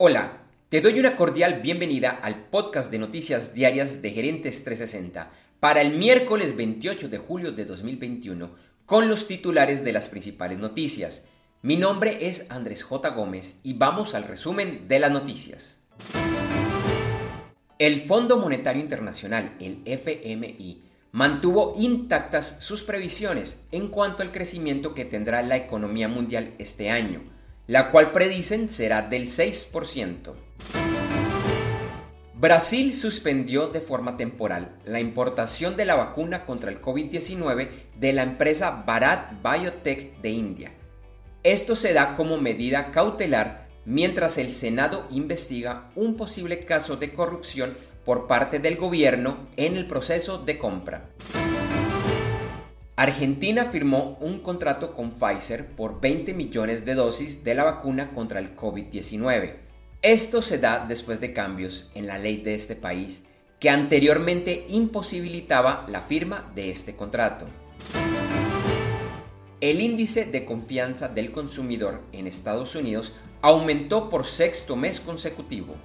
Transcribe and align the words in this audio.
Hola, 0.00 0.44
te 0.68 0.80
doy 0.80 1.00
una 1.00 1.16
cordial 1.16 1.60
bienvenida 1.60 2.10
al 2.10 2.44
podcast 2.50 2.88
de 2.92 3.00
noticias 3.00 3.52
diarias 3.52 4.00
de 4.00 4.10
Gerentes 4.12 4.62
360 4.62 5.32
para 5.58 5.80
el 5.80 5.98
miércoles 5.98 6.54
28 6.56 7.08
de 7.08 7.18
julio 7.18 7.50
de 7.50 7.64
2021 7.64 8.48
con 8.86 9.08
los 9.08 9.26
titulares 9.26 9.82
de 9.82 9.92
las 9.92 10.08
principales 10.08 10.56
noticias. 10.56 11.26
Mi 11.62 11.74
nombre 11.74 12.28
es 12.28 12.48
Andrés 12.48 12.84
J. 12.84 13.08
Gómez 13.08 13.58
y 13.64 13.72
vamos 13.72 14.14
al 14.14 14.22
resumen 14.22 14.86
de 14.86 15.00
las 15.00 15.10
noticias. 15.10 15.80
El 17.80 18.02
Fondo 18.02 18.38
Monetario 18.38 18.80
Internacional, 18.80 19.56
el 19.58 19.82
FMI, 19.84 20.80
mantuvo 21.10 21.72
intactas 21.76 22.58
sus 22.60 22.84
previsiones 22.84 23.66
en 23.72 23.88
cuanto 23.88 24.22
al 24.22 24.30
crecimiento 24.30 24.94
que 24.94 25.04
tendrá 25.04 25.42
la 25.42 25.56
economía 25.56 26.06
mundial 26.06 26.54
este 26.58 26.88
año 26.88 27.36
la 27.68 27.90
cual 27.90 28.12
predicen 28.12 28.70
será 28.70 29.02
del 29.02 29.26
6%. 29.26 30.32
Brasil 32.34 32.94
suspendió 32.94 33.68
de 33.68 33.80
forma 33.80 34.16
temporal 34.16 34.76
la 34.84 35.00
importación 35.00 35.76
de 35.76 35.84
la 35.84 35.94
vacuna 35.94 36.46
contra 36.46 36.70
el 36.70 36.80
COVID-19 36.80 37.68
de 37.94 38.12
la 38.14 38.22
empresa 38.22 38.84
Bharat 38.86 39.42
Biotech 39.42 40.18
de 40.22 40.30
India. 40.30 40.72
Esto 41.42 41.76
se 41.76 41.92
da 41.92 42.16
como 42.16 42.38
medida 42.38 42.90
cautelar 42.90 43.68
mientras 43.84 44.38
el 44.38 44.52
Senado 44.52 45.06
investiga 45.10 45.90
un 45.94 46.16
posible 46.16 46.64
caso 46.64 46.96
de 46.96 47.12
corrupción 47.12 47.76
por 48.04 48.26
parte 48.26 48.60
del 48.60 48.76
gobierno 48.76 49.46
en 49.56 49.76
el 49.76 49.86
proceso 49.86 50.38
de 50.38 50.56
compra. 50.58 51.10
Argentina 52.98 53.66
firmó 53.66 54.18
un 54.20 54.40
contrato 54.40 54.92
con 54.92 55.12
Pfizer 55.12 55.66
por 55.66 56.00
20 56.00 56.34
millones 56.34 56.84
de 56.84 56.96
dosis 56.96 57.44
de 57.44 57.54
la 57.54 57.62
vacuna 57.62 58.10
contra 58.10 58.40
el 58.40 58.56
COVID-19. 58.56 59.52
Esto 60.02 60.42
se 60.42 60.58
da 60.58 60.84
después 60.84 61.20
de 61.20 61.32
cambios 61.32 61.88
en 61.94 62.08
la 62.08 62.18
ley 62.18 62.38
de 62.38 62.56
este 62.56 62.74
país 62.74 63.24
que 63.60 63.70
anteriormente 63.70 64.66
imposibilitaba 64.68 65.86
la 65.86 66.00
firma 66.00 66.50
de 66.56 66.72
este 66.72 66.96
contrato. 66.96 67.46
El 69.60 69.80
índice 69.80 70.24
de 70.24 70.44
confianza 70.44 71.06
del 71.06 71.30
consumidor 71.30 72.02
en 72.10 72.26
Estados 72.26 72.74
Unidos 72.74 73.12
aumentó 73.42 74.10
por 74.10 74.26
sexto 74.26 74.74
mes 74.74 74.98
consecutivo. 74.98 75.76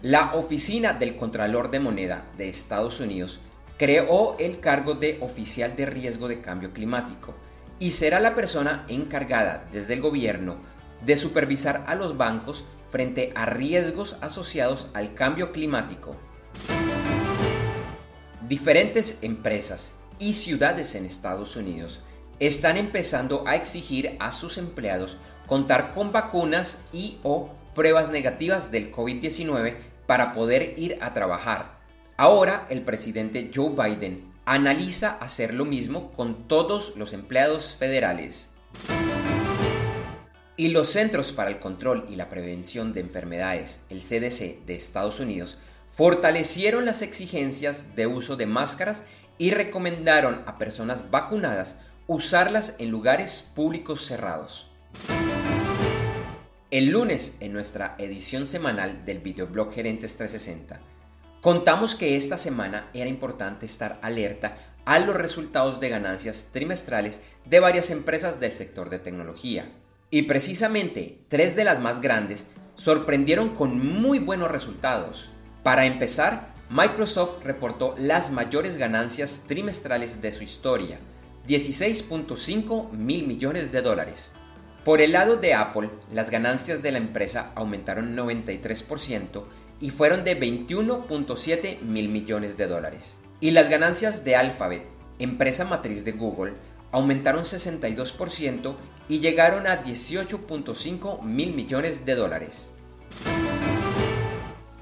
La 0.00 0.34
Oficina 0.36 0.94
del 0.94 1.16
Contralor 1.16 1.70
de 1.70 1.80
Moneda 1.80 2.24
de 2.38 2.48
Estados 2.48 2.98
Unidos 3.00 3.40
creó 3.76 4.36
el 4.38 4.60
cargo 4.60 4.94
de 4.94 5.18
oficial 5.20 5.76
de 5.76 5.86
riesgo 5.86 6.28
de 6.28 6.40
cambio 6.40 6.72
climático 6.72 7.34
y 7.78 7.90
será 7.90 8.20
la 8.20 8.34
persona 8.34 8.84
encargada 8.88 9.66
desde 9.70 9.94
el 9.94 10.00
gobierno 10.00 10.56
de 11.04 11.16
supervisar 11.16 11.84
a 11.86 11.94
los 11.94 12.16
bancos 12.16 12.64
frente 12.90 13.32
a 13.34 13.44
riesgos 13.44 14.16
asociados 14.22 14.88
al 14.94 15.14
cambio 15.14 15.52
climático. 15.52 16.16
Diferentes 18.48 19.18
empresas 19.22 19.94
y 20.18 20.32
ciudades 20.32 20.94
en 20.94 21.04
Estados 21.04 21.56
Unidos 21.56 22.00
están 22.38 22.76
empezando 22.76 23.44
a 23.46 23.56
exigir 23.56 24.16
a 24.20 24.32
sus 24.32 24.56
empleados 24.56 25.18
contar 25.46 25.92
con 25.92 26.12
vacunas 26.12 26.82
y 26.92 27.18
o 27.22 27.50
pruebas 27.74 28.10
negativas 28.10 28.70
del 28.70 28.92
COVID-19 28.92 29.74
para 30.06 30.32
poder 30.32 30.78
ir 30.78 30.98
a 31.02 31.12
trabajar 31.12 31.75
Ahora 32.18 32.66
el 32.70 32.80
presidente 32.80 33.50
Joe 33.54 33.70
Biden 33.70 34.32
analiza 34.46 35.18
hacer 35.20 35.52
lo 35.52 35.66
mismo 35.66 36.12
con 36.12 36.48
todos 36.48 36.96
los 36.96 37.12
empleados 37.12 37.74
federales. 37.74 38.48
Y 40.56 40.68
los 40.68 40.88
Centros 40.88 41.32
para 41.32 41.50
el 41.50 41.58
Control 41.58 42.06
y 42.08 42.16
la 42.16 42.30
Prevención 42.30 42.94
de 42.94 43.00
Enfermedades, 43.00 43.82
el 43.90 44.00
CDC 44.00 44.64
de 44.64 44.76
Estados 44.76 45.20
Unidos, 45.20 45.58
fortalecieron 45.90 46.86
las 46.86 47.02
exigencias 47.02 47.94
de 47.96 48.06
uso 48.06 48.36
de 48.36 48.46
máscaras 48.46 49.04
y 49.36 49.50
recomendaron 49.50 50.40
a 50.46 50.56
personas 50.56 51.10
vacunadas 51.10 51.78
usarlas 52.06 52.76
en 52.78 52.90
lugares 52.90 53.52
públicos 53.54 54.06
cerrados. 54.06 54.70
El 56.70 56.88
lunes, 56.88 57.36
en 57.40 57.52
nuestra 57.52 57.94
edición 57.98 58.46
semanal 58.46 59.04
del 59.04 59.18
videoblog 59.18 59.72
Gerentes 59.72 60.16
360, 60.16 60.80
Contamos 61.40 61.94
que 61.94 62.16
esta 62.16 62.38
semana 62.38 62.88
era 62.94 63.08
importante 63.08 63.66
estar 63.66 63.98
alerta 64.02 64.56
a 64.84 64.98
los 64.98 65.14
resultados 65.14 65.80
de 65.80 65.88
ganancias 65.88 66.50
trimestrales 66.52 67.20
de 67.44 67.60
varias 67.60 67.90
empresas 67.90 68.40
del 68.40 68.52
sector 68.52 68.88
de 68.88 68.98
tecnología. 68.98 69.70
Y 70.10 70.22
precisamente 70.22 71.18
tres 71.28 71.56
de 71.56 71.64
las 71.64 71.80
más 71.80 72.00
grandes 72.00 72.46
sorprendieron 72.76 73.50
con 73.50 73.78
muy 74.00 74.18
buenos 74.18 74.50
resultados. 74.50 75.30
Para 75.62 75.86
empezar, 75.86 76.54
Microsoft 76.70 77.44
reportó 77.44 77.94
las 77.98 78.30
mayores 78.30 78.76
ganancias 78.76 79.44
trimestrales 79.46 80.22
de 80.22 80.32
su 80.32 80.42
historia, 80.42 80.98
16.5 81.46 82.92
mil 82.92 83.26
millones 83.26 83.72
de 83.72 83.82
dólares. 83.82 84.32
Por 84.84 85.00
el 85.00 85.12
lado 85.12 85.36
de 85.36 85.54
Apple, 85.54 85.90
las 86.12 86.30
ganancias 86.30 86.82
de 86.82 86.92
la 86.92 86.98
empresa 86.98 87.50
aumentaron 87.56 88.16
93% 88.16 89.44
y 89.80 89.90
fueron 89.90 90.24
de 90.24 90.38
21.7 90.38 91.80
mil 91.82 92.08
millones 92.08 92.56
de 92.56 92.66
dólares. 92.66 93.18
Y 93.40 93.50
las 93.50 93.68
ganancias 93.68 94.24
de 94.24 94.36
Alphabet, 94.36 94.86
empresa 95.18 95.64
matriz 95.64 96.04
de 96.04 96.12
Google, 96.12 96.54
aumentaron 96.92 97.44
62% 97.44 98.74
y 99.08 99.20
llegaron 99.20 99.66
a 99.66 99.84
18.5 99.84 101.22
mil 101.22 101.54
millones 101.54 102.06
de 102.06 102.14
dólares. 102.14 102.72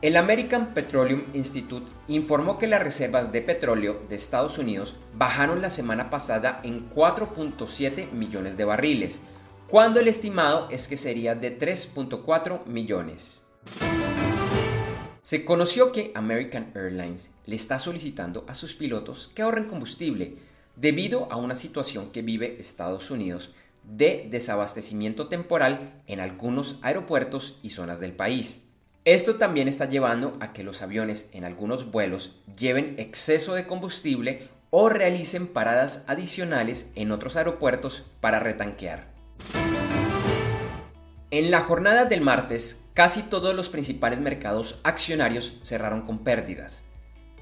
El 0.00 0.16
American 0.16 0.74
Petroleum 0.74 1.24
Institute 1.34 1.90
informó 2.06 2.56
que 2.56 2.68
las 2.68 2.82
reservas 2.82 3.32
de 3.32 3.42
petróleo 3.42 4.00
de 4.08 4.14
Estados 4.14 4.56
Unidos 4.56 4.94
bajaron 5.16 5.60
la 5.60 5.70
semana 5.70 6.08
pasada 6.08 6.60
en 6.62 6.88
4.7 6.90 8.12
millones 8.12 8.56
de 8.56 8.64
barriles, 8.64 9.18
cuando 9.66 9.98
el 9.98 10.06
estimado 10.06 10.68
es 10.70 10.86
que 10.86 10.96
sería 10.96 11.34
de 11.34 11.58
3.4 11.58 12.64
millones. 12.66 13.44
Se 15.28 15.44
conoció 15.44 15.92
que 15.92 16.10
American 16.14 16.72
Airlines 16.74 17.30
le 17.44 17.54
está 17.54 17.78
solicitando 17.78 18.46
a 18.48 18.54
sus 18.54 18.72
pilotos 18.72 19.30
que 19.34 19.42
ahorren 19.42 19.68
combustible 19.68 20.36
debido 20.74 21.30
a 21.30 21.36
una 21.36 21.54
situación 21.54 22.12
que 22.12 22.22
vive 22.22 22.56
Estados 22.58 23.10
Unidos 23.10 23.52
de 23.82 24.26
desabastecimiento 24.30 25.28
temporal 25.28 26.00
en 26.06 26.20
algunos 26.20 26.78
aeropuertos 26.80 27.58
y 27.62 27.68
zonas 27.68 28.00
del 28.00 28.12
país. 28.12 28.70
Esto 29.04 29.34
también 29.34 29.68
está 29.68 29.84
llevando 29.84 30.38
a 30.40 30.54
que 30.54 30.64
los 30.64 30.80
aviones 30.80 31.28
en 31.34 31.44
algunos 31.44 31.90
vuelos 31.90 32.40
lleven 32.58 32.94
exceso 32.96 33.52
de 33.52 33.66
combustible 33.66 34.48
o 34.70 34.88
realicen 34.88 35.46
paradas 35.46 36.06
adicionales 36.06 36.90
en 36.94 37.12
otros 37.12 37.36
aeropuertos 37.36 38.02
para 38.22 38.40
retanquear. 38.40 39.12
En 41.30 41.50
la 41.50 41.60
jornada 41.60 42.06
del 42.06 42.22
martes, 42.22 42.87
casi 42.98 43.22
todos 43.22 43.54
los 43.54 43.68
principales 43.68 44.18
mercados 44.18 44.80
accionarios 44.82 45.60
cerraron 45.62 46.02
con 46.02 46.24
pérdidas. 46.24 46.82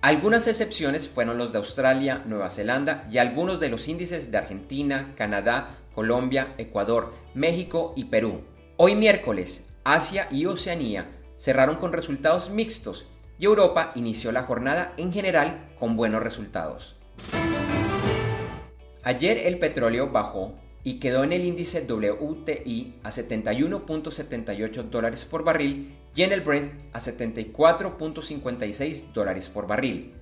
Algunas 0.00 0.46
excepciones 0.46 1.08
fueron 1.08 1.38
los 1.38 1.50
de 1.50 1.58
Australia, 1.58 2.22
Nueva 2.24 2.50
Zelanda 2.50 3.08
y 3.10 3.18
algunos 3.18 3.58
de 3.58 3.68
los 3.68 3.88
índices 3.88 4.30
de 4.30 4.38
Argentina, 4.38 5.12
Canadá, 5.16 5.76
Colombia, 5.92 6.54
Ecuador, 6.56 7.14
México 7.34 7.94
y 7.96 8.04
Perú. 8.04 8.42
Hoy 8.76 8.94
miércoles, 8.94 9.68
Asia 9.82 10.28
y 10.30 10.46
Oceanía 10.46 11.10
cerraron 11.36 11.78
con 11.78 11.92
resultados 11.92 12.48
mixtos 12.48 13.08
y 13.36 13.46
Europa 13.46 13.90
inició 13.96 14.30
la 14.30 14.44
jornada 14.44 14.92
en 14.98 15.12
general 15.12 15.72
con 15.80 15.96
buenos 15.96 16.22
resultados. 16.22 16.94
Ayer 19.02 19.36
el 19.48 19.58
petróleo 19.58 20.12
bajó 20.12 20.54
y 20.82 21.00
quedó 21.00 21.24
en 21.24 21.32
el 21.32 21.44
índice 21.44 21.84
WTI 21.86 22.94
a 23.02 23.10
71.78 23.10 24.84
dólares 24.84 25.24
por 25.24 25.42
barril 25.44 25.96
y 26.14 26.22
en 26.22 26.30
el 26.32 26.40
Brent 26.40 26.72
a 26.92 27.00
74.56 27.00 29.12
dólares 29.12 29.48
por 29.48 29.66
barril. 29.66 30.14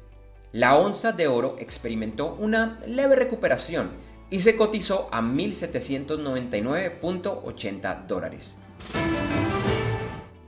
La 0.53 0.77
onza 0.77 1.13
de 1.13 1.29
oro 1.29 1.57
experimentó 1.59 2.35
una 2.35 2.81
leve 2.87 3.17
recuperación 3.17 3.91
y 4.31 4.41
se 4.41 4.57
cotizó 4.57 5.09
a 5.13 5.23
1.799.80 5.23 8.07
dólares. 8.07 8.57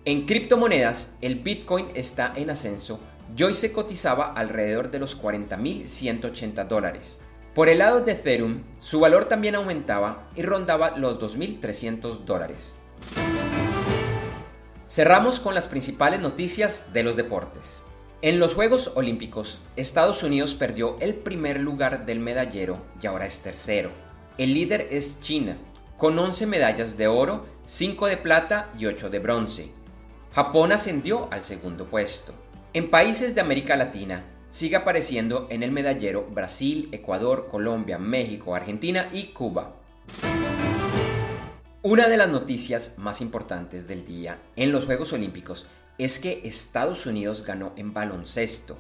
En 0.05 0.27
criptomonedas, 0.27 1.17
el 1.21 1.37
Bitcoin 1.37 1.87
está 1.95 2.33
en 2.35 2.51
ascenso 2.51 2.99
y 3.37 3.43
hoy 3.43 3.55
se 3.55 3.73
cotizaba 3.73 4.33
alrededor 4.33 4.91
de 4.91 4.99
los 4.99 5.21
40.180 5.21 6.67
dólares. 6.67 7.21
Por 7.55 7.69
el 7.69 7.79
lado 7.79 8.03
de 8.03 8.13
Ethereum, 8.13 8.63
su 8.79 9.01
valor 9.01 9.25
también 9.25 9.57
aumentaba 9.57 10.29
y 10.37 10.43
rondaba 10.43 10.97
los 10.97 11.19
2.300 11.19 12.25
dólares. 12.25 12.77
Cerramos 14.89 15.41
con 15.41 15.55
las 15.55 15.67
principales 15.67 16.21
noticias 16.21 16.93
de 16.93 17.03
los 17.03 17.17
deportes. 17.17 17.79
En 18.23 18.39
los 18.39 18.55
Juegos 18.55 18.93
Olímpicos, 18.95 19.61
Estados 19.75 20.23
Unidos 20.23 20.55
perdió 20.55 20.97
el 21.01 21.15
primer 21.15 21.59
lugar 21.59 22.07
del 22.07 22.21
medallero 22.21 22.79
y 23.03 23.07
ahora 23.09 23.27
es 23.27 23.41
tercero. 23.41 23.91
El 24.39 24.55
líder 24.55 24.87
es 24.91 25.21
China, 25.21 25.57
con 25.97 26.17
11 26.19 26.47
medallas 26.47 26.97
de 26.97 27.09
oro, 27.09 27.47
5 27.67 28.07
de 28.07 28.17
plata 28.17 28.71
y 28.79 28.87
8 28.87 29.11
de 29.11 29.19
bronce. 29.19 29.73
Japón 30.35 30.71
ascendió 30.71 31.29
al 31.33 31.43
segundo 31.43 31.87
puesto. 31.87 32.33
En 32.75 32.91
países 32.91 33.35
de 33.35 33.41
América 33.41 33.75
Latina 33.75 34.25
sigue 34.51 34.77
apareciendo 34.77 35.47
en 35.51 35.63
el 35.63 35.71
medallero 35.71 36.27
Brasil, 36.31 36.89
Ecuador, 36.93 37.49
Colombia, 37.51 37.99
México, 37.99 38.55
Argentina 38.55 39.09
y 39.13 39.29
Cuba. 39.29 39.77
Una 41.83 42.09
de 42.09 42.17
las 42.19 42.29
noticias 42.29 42.99
más 42.99 43.21
importantes 43.21 43.89
del 43.89 44.05
día 44.05 44.39
en 44.57 44.71
los 44.71 44.85
Juegos 44.85 45.13
Olímpicos 45.13 45.67
es 45.97 46.19
que 46.19 46.43
Estados 46.45 47.07
Unidos 47.07 47.45
ganó 47.45 47.73
en 47.77 47.95
baloncesto, 47.95 48.77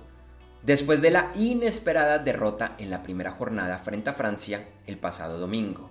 después 0.63 1.01
de 1.01 1.11
la 1.11 1.33
inesperada 1.35 2.19
derrota 2.19 2.75
en 2.79 2.91
la 2.91 3.03
primera 3.03 3.33
jornada 3.33 3.79
frente 3.79 4.11
a 4.11 4.15
Francia 4.15 4.69
el 4.87 4.99
pasado 4.99 5.39
domingo. 5.39 5.91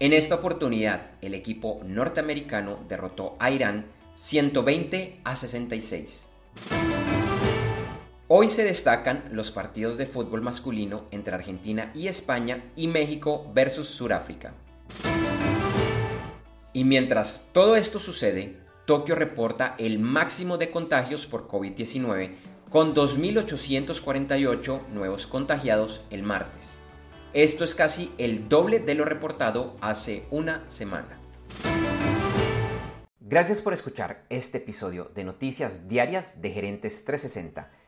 En 0.00 0.12
esta 0.12 0.36
oportunidad, 0.36 1.10
el 1.22 1.34
equipo 1.34 1.80
norteamericano 1.84 2.78
derrotó 2.88 3.36
a 3.40 3.50
Irán 3.50 3.86
120 4.14 5.20
a 5.24 5.34
66. 5.34 6.28
Hoy 8.30 8.50
se 8.50 8.62
destacan 8.62 9.24
los 9.32 9.50
partidos 9.50 9.96
de 9.96 10.04
fútbol 10.04 10.42
masculino 10.42 11.06
entre 11.12 11.34
Argentina 11.34 11.90
y 11.94 12.08
España 12.08 12.62
y 12.76 12.86
México 12.86 13.50
versus 13.54 13.88
Sudáfrica. 13.88 14.52
Y 16.74 16.84
mientras 16.84 17.48
todo 17.54 17.74
esto 17.74 17.98
sucede, 17.98 18.58
Tokio 18.84 19.14
reporta 19.14 19.74
el 19.78 19.98
máximo 19.98 20.58
de 20.58 20.70
contagios 20.70 21.24
por 21.24 21.48
COVID-19 21.48 22.32
con 22.68 22.94
2.848 22.94 24.88
nuevos 24.88 25.26
contagiados 25.26 26.02
el 26.10 26.22
martes. 26.22 26.74
Esto 27.32 27.64
es 27.64 27.74
casi 27.74 28.12
el 28.18 28.50
doble 28.50 28.78
de 28.78 28.94
lo 28.94 29.06
reportado 29.06 29.74
hace 29.80 30.26
una 30.30 30.70
semana. 30.70 31.18
Gracias 33.20 33.62
por 33.62 33.72
escuchar 33.72 34.26
este 34.28 34.58
episodio 34.58 35.10
de 35.14 35.24
Noticias 35.24 35.88
Diarias 35.88 36.42
de 36.42 36.50
Gerentes 36.50 37.06
360 37.06 37.87